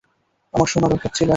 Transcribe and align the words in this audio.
আমার 0.53 0.67
শোনা 0.67 0.87
দরকার 0.87 1.11
ছিল 1.11 1.21
এটা। 1.21 1.29